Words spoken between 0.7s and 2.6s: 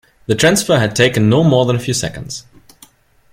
had taken no more than a few seconds.